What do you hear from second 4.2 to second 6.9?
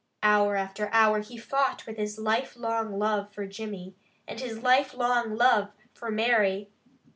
and his lifelong love for Mary.